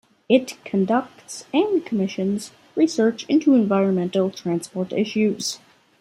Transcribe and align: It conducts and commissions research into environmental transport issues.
It 0.27 0.57
conducts 0.65 1.45
and 1.53 1.85
commissions 1.85 2.49
research 2.75 3.23
into 3.29 3.53
environmental 3.53 4.31
transport 4.31 4.91
issues. 4.93 5.59